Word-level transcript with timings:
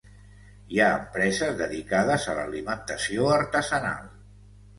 Hi 0.75 0.79
ha 0.85 0.95
empreses 1.01 1.53
dedicades 1.59 2.25
a 2.33 2.35
l'alimentació 2.39 3.29
artesanal. 3.37 4.11